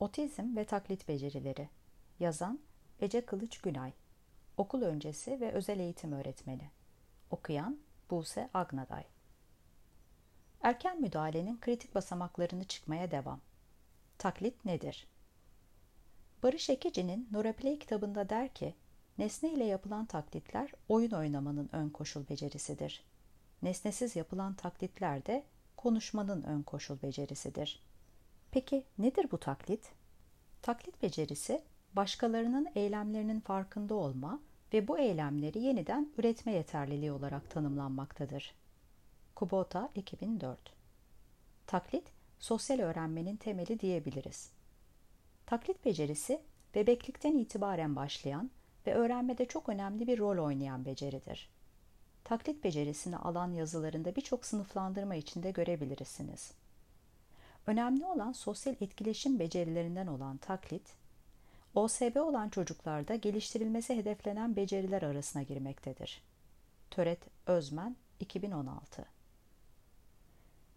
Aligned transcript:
Otizm 0.00 0.56
ve 0.56 0.64
taklit 0.64 1.08
becerileri. 1.08 1.68
Yazan 2.20 2.60
Ece 3.00 3.26
Kılıç 3.26 3.58
Günay. 3.58 3.92
Okul 4.56 4.82
öncesi 4.82 5.40
ve 5.40 5.52
özel 5.52 5.80
eğitim 5.80 6.12
öğretmeni. 6.12 6.70
Okuyan 7.30 7.78
Buse 8.10 8.50
Agnaday. 8.54 9.04
Erken 10.62 11.00
müdahalenin 11.00 11.60
kritik 11.60 11.94
basamaklarını 11.94 12.64
çıkmaya 12.64 13.10
devam. 13.10 13.40
Taklit 14.18 14.64
nedir? 14.64 15.08
Barış 16.42 16.70
Ekici'nin 16.70 17.28
Noraplay 17.32 17.78
kitabında 17.78 18.28
der 18.28 18.54
ki, 18.54 18.74
nesne 19.18 19.52
ile 19.52 19.64
yapılan 19.64 20.06
taklitler 20.06 20.72
oyun 20.88 21.10
oynamanın 21.10 21.68
ön 21.72 21.88
koşul 21.88 22.28
becerisidir. 22.28 23.04
Nesnesiz 23.62 24.16
yapılan 24.16 24.54
taklitler 24.54 25.26
de 25.26 25.44
konuşmanın 25.76 26.42
ön 26.42 26.62
koşul 26.62 27.02
becerisidir. 27.02 27.82
Peki 28.54 28.84
nedir 28.98 29.30
bu 29.30 29.38
taklit? 29.38 29.92
Taklit 30.62 31.02
becerisi 31.02 31.62
başkalarının 31.92 32.68
eylemlerinin 32.74 33.40
farkında 33.40 33.94
olma 33.94 34.40
ve 34.72 34.88
bu 34.88 34.98
eylemleri 34.98 35.58
yeniden 35.58 36.12
üretme 36.18 36.52
yeterliliği 36.52 37.12
olarak 37.12 37.50
tanımlanmaktadır. 37.50 38.54
Kubota 39.34 39.88
2004 39.94 40.58
Taklit, 41.66 42.04
sosyal 42.38 42.78
öğrenmenin 42.78 43.36
temeli 43.36 43.80
diyebiliriz. 43.80 44.50
Taklit 45.46 45.84
becerisi, 45.84 46.40
bebeklikten 46.74 47.38
itibaren 47.38 47.96
başlayan 47.96 48.50
ve 48.86 48.94
öğrenmede 48.94 49.44
çok 49.46 49.68
önemli 49.68 50.06
bir 50.06 50.18
rol 50.18 50.44
oynayan 50.44 50.84
beceridir. 50.84 51.50
Taklit 52.24 52.64
becerisini 52.64 53.16
alan 53.16 53.52
yazılarında 53.52 54.16
birçok 54.16 54.44
sınıflandırma 54.44 55.14
içinde 55.14 55.50
görebilirsiniz. 55.50 56.52
Önemli 57.66 58.06
olan 58.06 58.32
sosyal 58.32 58.74
etkileşim 58.80 59.38
becerilerinden 59.38 60.06
olan 60.06 60.36
taklit, 60.36 60.94
OSB 61.74 62.16
olan 62.16 62.48
çocuklarda 62.48 63.14
geliştirilmesi 63.14 63.96
hedeflenen 63.96 64.56
beceriler 64.56 65.02
arasına 65.02 65.42
girmektedir. 65.42 66.22
Töret 66.90 67.20
Özmen 67.46 67.96
2016 68.20 69.04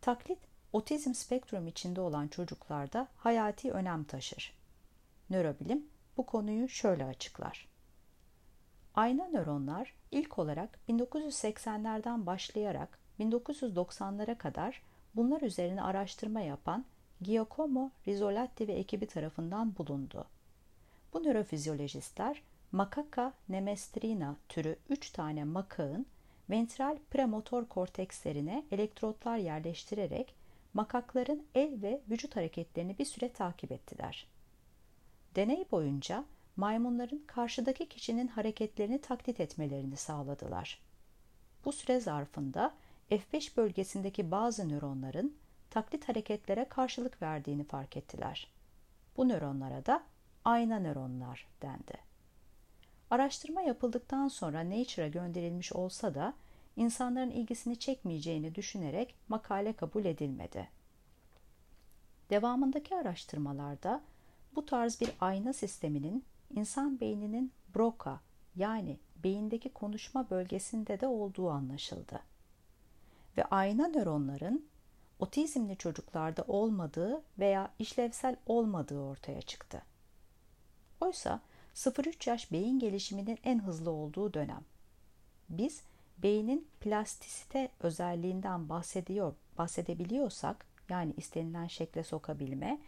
Taklit, 0.00 0.38
otizm 0.72 1.12
spektrum 1.14 1.66
içinde 1.66 2.00
olan 2.00 2.28
çocuklarda 2.28 3.08
hayati 3.16 3.72
önem 3.72 4.04
taşır. 4.04 4.54
Nörobilim 5.30 5.86
bu 6.16 6.26
konuyu 6.26 6.68
şöyle 6.68 7.04
açıklar. 7.04 7.68
Ayna 8.94 9.28
nöronlar 9.28 9.94
ilk 10.10 10.38
olarak 10.38 10.78
1980'lerden 10.88 12.26
başlayarak 12.26 12.98
1990'lara 13.20 14.38
kadar 14.38 14.82
bunlar 15.16 15.40
üzerine 15.40 15.82
araştırma 15.82 16.40
yapan 16.40 16.84
Giacomo 17.20 17.90
Rizzolatti 18.08 18.68
ve 18.68 18.72
ekibi 18.72 19.06
tarafından 19.06 19.76
bulundu. 19.76 20.24
Bu 21.12 21.22
nörofizyolojistler 21.22 22.42
Macaca 22.72 23.32
nemestrina 23.48 24.36
türü 24.48 24.76
3 24.88 25.10
tane 25.10 25.44
makağın 25.44 26.06
ventral 26.50 26.98
premotor 27.10 27.66
kortekslerine 27.66 28.64
elektrotlar 28.70 29.36
yerleştirerek 29.36 30.34
makakların 30.74 31.46
el 31.54 31.82
ve 31.82 32.00
vücut 32.10 32.36
hareketlerini 32.36 32.98
bir 32.98 33.04
süre 33.04 33.32
takip 33.32 33.72
ettiler. 33.72 34.26
Deney 35.36 35.64
boyunca 35.70 36.24
maymunların 36.56 37.22
karşıdaki 37.26 37.88
kişinin 37.88 38.28
hareketlerini 38.28 39.00
taklit 39.00 39.40
etmelerini 39.40 39.96
sağladılar. 39.96 40.80
Bu 41.64 41.72
süre 41.72 42.00
zarfında 42.00 42.74
F5 43.12 43.56
bölgesindeki 43.56 44.30
bazı 44.30 44.68
nöronların 44.68 45.36
taklit 45.70 46.08
hareketlere 46.08 46.68
karşılık 46.68 47.22
verdiğini 47.22 47.64
fark 47.64 47.96
ettiler. 47.96 48.48
Bu 49.16 49.28
nöronlara 49.28 49.86
da 49.86 50.02
ayna 50.44 50.80
nöronlar 50.80 51.48
dendi. 51.62 51.98
Araştırma 53.10 53.62
yapıldıktan 53.62 54.28
sonra 54.28 54.70
Nature'a 54.70 55.08
gönderilmiş 55.08 55.72
olsa 55.72 56.14
da 56.14 56.34
insanların 56.76 57.30
ilgisini 57.30 57.78
çekmeyeceğini 57.78 58.54
düşünerek 58.54 59.14
makale 59.28 59.72
kabul 59.72 60.04
edilmedi. 60.04 60.68
Devamındaki 62.30 62.96
araştırmalarda 62.96 64.00
bu 64.54 64.66
tarz 64.66 65.00
bir 65.00 65.10
ayna 65.20 65.52
sisteminin 65.52 66.24
insan 66.54 67.00
beyninin 67.00 67.52
Broca 67.74 68.20
yani 68.56 68.98
beyindeki 69.24 69.68
konuşma 69.68 70.30
bölgesinde 70.30 71.00
de 71.00 71.06
olduğu 71.06 71.50
anlaşıldı. 71.50 72.31
Ve 73.36 73.44
ayna 73.44 73.88
nöronların 73.88 74.66
otizmli 75.18 75.76
çocuklarda 75.76 76.44
olmadığı 76.48 77.22
veya 77.38 77.70
işlevsel 77.78 78.36
olmadığı 78.46 79.00
ortaya 79.00 79.42
çıktı. 79.42 79.82
Oysa 81.00 81.40
0-3 81.74 82.30
yaş 82.30 82.52
beyin 82.52 82.78
gelişiminin 82.78 83.38
en 83.44 83.58
hızlı 83.58 83.90
olduğu 83.90 84.34
dönem. 84.34 84.64
Biz 85.48 85.82
beynin 86.18 86.68
plastisite 86.80 87.68
özelliğinden 87.80 88.68
bahsediyor, 88.68 89.34
bahsedebiliyorsak 89.58 90.66
yani 90.88 91.12
istenilen 91.16 91.66
şekle 91.66 92.02
sokabilme, 92.02 92.78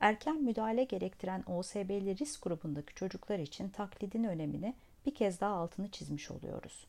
erken 0.00 0.42
müdahale 0.42 0.84
gerektiren 0.84 1.44
OSB'li 1.46 2.18
risk 2.18 2.42
grubundaki 2.42 2.94
çocuklar 2.94 3.38
için 3.38 3.68
taklidin 3.68 4.24
önemini 4.24 4.74
bir 5.06 5.14
kez 5.14 5.40
daha 5.40 5.54
altını 5.54 5.90
çizmiş 5.90 6.30
oluyoruz. 6.30 6.86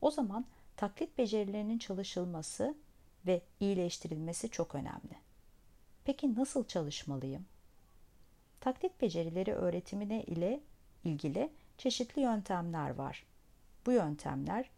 O 0.00 0.10
zaman 0.10 0.44
taklit 0.82 1.18
becerilerinin 1.18 1.78
çalışılması 1.78 2.74
ve 3.26 3.42
iyileştirilmesi 3.60 4.48
çok 4.48 4.74
önemli. 4.74 5.16
Peki 6.04 6.34
nasıl 6.34 6.64
çalışmalıyım? 6.64 7.46
Taklit 8.60 9.00
becerileri 9.00 9.54
öğretimine 9.54 10.22
ile 10.22 10.60
ilgili 11.04 11.52
çeşitli 11.78 12.22
yöntemler 12.22 12.90
var. 12.90 13.26
Bu 13.86 13.92
yöntemler 13.92 14.70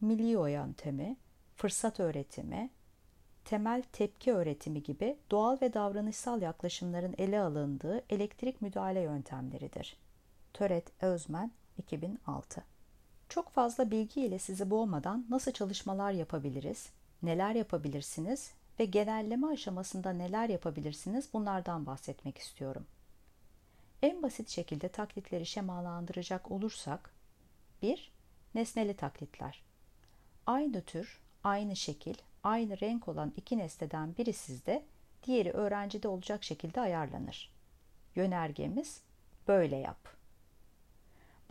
milio 0.00 0.46
yöntemi, 0.46 1.16
fırsat 1.56 2.00
öğretimi, 2.00 2.70
temel 3.44 3.82
tepki 3.92 4.32
öğretimi 4.32 4.82
gibi 4.82 5.16
doğal 5.30 5.60
ve 5.60 5.74
davranışsal 5.74 6.42
yaklaşımların 6.42 7.14
ele 7.18 7.40
alındığı 7.40 8.04
elektrik 8.10 8.62
müdahale 8.62 9.00
yöntemleridir. 9.00 9.96
Töret 10.52 11.02
Özmen 11.02 11.52
2006 11.78 12.71
Çok 13.32 13.50
fazla 13.50 13.90
bilgi 13.90 14.20
ile 14.20 14.38
sizi 14.38 14.70
boğmadan 14.70 15.26
nasıl 15.30 15.52
çalışmalar 15.52 16.12
yapabiliriz, 16.12 16.88
neler 17.22 17.54
yapabilirsiniz 17.54 18.52
ve 18.80 18.84
genelleme 18.84 19.46
aşamasında 19.46 20.12
neler 20.12 20.48
yapabilirsiniz 20.48 21.28
bunlardan 21.32 21.86
bahsetmek 21.86 22.38
istiyorum. 22.38 22.86
En 24.02 24.22
basit 24.22 24.48
şekilde 24.48 24.88
taklitleri 24.88 25.46
şemalandıracak 25.46 26.50
olursak 26.50 27.10
1. 27.82 28.12
Nesneli 28.54 28.96
taklitler. 28.96 29.62
Aynı 30.46 30.82
tür, 30.82 31.20
aynı 31.44 31.76
şekil, 31.76 32.16
aynı 32.44 32.80
renk 32.80 33.08
olan 33.08 33.32
iki 33.36 33.58
nesneden 33.58 34.16
biri 34.16 34.32
sizde, 34.32 34.84
diğeri 35.26 35.50
öğrencide 35.50 36.08
olacak 36.08 36.44
şekilde 36.44 36.80
ayarlanır. 36.80 37.52
Yönergemiz 38.14 39.00
böyle 39.48 39.76
yap. 39.76 40.21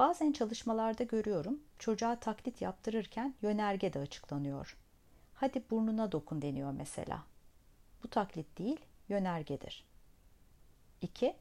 Bazen 0.01 0.31
çalışmalarda 0.31 1.03
görüyorum 1.03 1.59
çocuğa 1.79 2.19
taklit 2.19 2.61
yaptırırken 2.61 3.35
yönerge 3.41 3.93
de 3.93 3.99
açıklanıyor. 3.99 4.77
Hadi 5.33 5.63
burnuna 5.69 6.11
dokun 6.11 6.41
deniyor 6.41 6.71
mesela. 6.71 7.23
Bu 8.03 8.07
taklit 8.07 8.57
değil, 8.57 8.79
yönergedir. 9.09 9.85
2. 11.01 11.35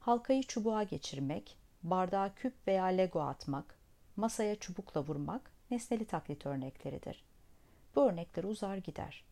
Halkayı 0.00 0.42
çubuğa 0.42 0.82
geçirmek, 0.82 1.56
bardağa 1.82 2.34
küp 2.34 2.54
veya 2.66 2.84
lego 2.84 3.20
atmak, 3.20 3.78
masaya 4.16 4.56
çubukla 4.56 5.00
vurmak 5.00 5.50
nesneli 5.70 6.04
taklit 6.04 6.46
örnekleridir. 6.46 7.24
Bu 7.94 8.08
örnekler 8.08 8.44
uzar 8.44 8.76
gider. 8.76 9.24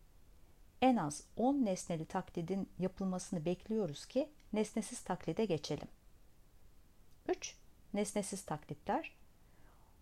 En 0.83 0.97
az 0.97 1.25
10 1.37 1.55
nesneli 1.55 2.05
taklidin 2.05 2.69
yapılmasını 2.79 3.45
bekliyoruz 3.45 4.07
ki 4.07 4.31
nesnesiz 4.53 5.01
taklide 5.01 5.45
geçelim. 5.45 5.89
3. 7.29 7.64
Nesnesiz 7.95 8.43
taklitler. 8.43 9.17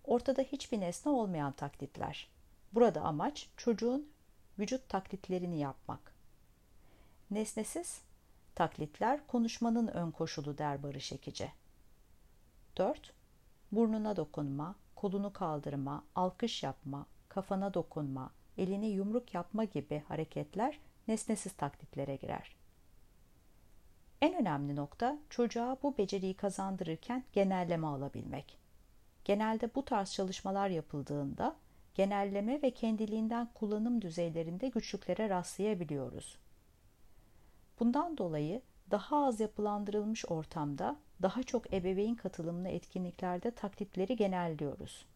Ortada 0.05 0.43
hiçbir 0.43 0.81
nesne 0.81 1.13
olmayan 1.13 1.53
taklitler. 1.53 2.29
Burada 2.73 3.01
amaç 3.01 3.49
çocuğun 3.57 4.09
vücut 4.59 4.89
taklitlerini 4.89 5.59
yapmak. 5.59 6.15
Nesnesiz 7.31 8.01
taklitler 8.55 9.27
konuşmanın 9.27 9.87
ön 9.89 10.11
koşulu 10.11 10.59
der 10.59 10.83
Barış 10.83 11.13
Ekici. 11.13 11.53
4. 12.77 13.13
Burnuna 13.73 14.17
dokunma, 14.17 14.75
kolunu 14.97 15.33
kaldırma, 15.33 16.05
alkış 16.15 16.63
yapma, 16.63 17.07
kafana 17.29 17.75
dokunma, 17.75 18.31
elini 18.59 18.87
yumruk 18.87 19.35
yapma 19.35 19.65
gibi 19.65 20.03
hareketler 20.09 20.79
nesnesiz 21.09 21.53
taklitlere 21.53 22.17
girer. 22.17 22.62
En 24.23 24.35
önemli 24.35 24.77
nokta 24.77 25.19
çocuğa 25.31 25.77
bu 25.83 25.99
beceriyi 25.99 26.35
kazandırırken 26.35 27.25
genelleme 27.33 27.87
alabilmek. 27.87 28.59
Genelde 29.25 29.75
bu 29.75 29.85
tarz 29.85 30.13
çalışmalar 30.13 30.69
yapıldığında 30.69 31.57
genelleme 31.95 32.63
ve 32.63 32.71
kendiliğinden 32.71 33.49
kullanım 33.55 34.03
düzeylerinde 34.03 34.69
güçlüklere 34.69 35.29
rastlayabiliyoruz. 35.29 36.39
Bundan 37.81 38.19
dolayı 38.19 38.63
daha 38.91 39.27
az 39.27 39.41
yapılandırılmış 39.41 40.25
ortamda 40.25 40.97
daha 41.23 41.43
çok 41.43 41.75
ebeveyn 41.75 42.15
katılımlı 42.15 42.69
etkinliklerde 42.69 43.51
taklitleri 43.51 44.17
genelliyoruz. 44.17 45.07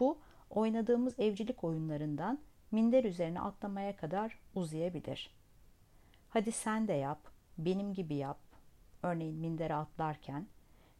Bu 0.00 0.18
oynadığımız 0.50 1.18
evcilik 1.18 1.64
oyunlarından 1.64 2.38
minder 2.70 3.04
üzerine 3.04 3.40
atlamaya 3.40 3.96
kadar 3.96 4.38
uzayabilir. 4.54 5.30
Hadi 6.28 6.52
sen 6.52 6.88
de 6.88 6.92
yap, 6.92 7.39
benim 7.64 7.94
gibi 7.94 8.14
yap. 8.14 8.38
Örneğin 9.02 9.36
mindere 9.36 9.74
atlarken 9.74 10.46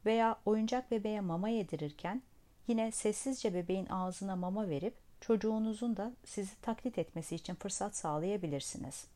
veya 0.07 0.41
oyuncak 0.47 0.91
bebeğe 0.91 1.21
mama 1.21 1.49
yedirirken 1.49 2.23
yine 2.69 2.93
sessizce 2.93 3.55
bebeğin 3.55 3.87
ağzına 3.87 4.37
mama 4.37 4.69
verip 4.69 4.95
çocuğunuzun 5.21 5.97
da 5.97 6.13
sizi 6.25 6.61
taklit 6.61 6.99
etmesi 6.99 7.35
için 7.35 7.55
fırsat 7.55 7.97
sağlayabilirsiniz. 7.97 9.07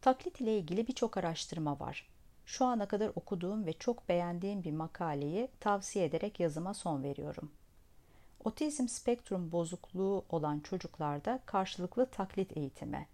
Taklit 0.00 0.40
ile 0.40 0.58
ilgili 0.58 0.86
birçok 0.86 1.16
araştırma 1.16 1.80
var. 1.80 2.08
Şu 2.46 2.64
ana 2.64 2.88
kadar 2.88 3.12
okuduğum 3.14 3.66
ve 3.66 3.72
çok 3.72 4.08
beğendiğim 4.08 4.64
bir 4.64 4.72
makaleyi 4.72 5.48
tavsiye 5.60 6.04
ederek 6.04 6.40
yazıma 6.40 6.74
son 6.74 7.02
veriyorum. 7.02 7.50
Otizm 8.44 8.88
spektrum 8.88 9.52
bozukluğu 9.52 10.24
olan 10.28 10.60
çocuklarda 10.60 11.40
karşılıklı 11.46 12.06
taklit 12.06 12.56
eğitimi. 12.56 13.06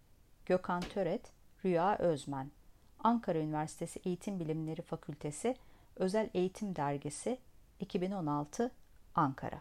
Gökhan 0.46 0.80
Töret, 0.80 1.32
Rüya 1.64 1.98
Özmen. 1.98 2.50
Ankara 3.04 3.38
Üniversitesi 3.38 4.00
Eğitim 4.04 4.40
Bilimleri 4.40 4.82
Fakültesi 4.82 5.56
Özel 5.96 6.30
Eğitim 6.34 6.76
Dergisi 6.76 7.38
2016 7.80 8.70
Ankara 9.14 9.60